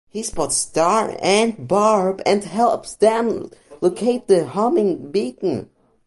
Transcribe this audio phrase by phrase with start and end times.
[0.09, 3.51] He spots Star and Barb and helps them
[3.81, 5.69] locate the homing beacon.